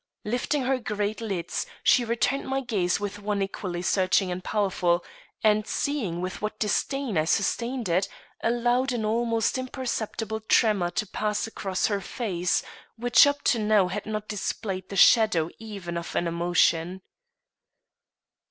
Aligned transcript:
Lifting 0.25 0.63
her 0.63 0.79
great 0.79 1.21
lids, 1.21 1.67
she 1.83 2.03
returned 2.03 2.47
my 2.47 2.59
gaze 2.61 2.99
with 2.99 3.19
one 3.19 3.39
equally 3.43 3.83
searching 3.83 4.31
and 4.31 4.43
powerful, 4.43 5.05
and 5.43 5.67
seeing 5.67 6.21
with 6.21 6.41
what 6.41 6.57
disdain 6.57 7.19
I 7.19 7.25
sustained 7.25 7.87
it, 7.87 8.07
allowed 8.41 8.93
an 8.93 9.05
almost 9.05 9.59
imperceptible 9.59 10.39
tremor 10.39 10.89
to 10.89 11.05
pass 11.05 11.45
across 11.45 11.85
her 11.85 12.01
face, 12.01 12.63
which 12.95 13.27
up 13.27 13.43
to 13.43 13.59
now 13.59 13.89
had 13.89 14.07
not 14.07 14.27
displayed 14.27 14.89
the 14.89 14.95
shadow 14.95 15.51
even 15.59 15.95
of 15.99 16.15
an 16.15 16.25
emotion. 16.25 17.03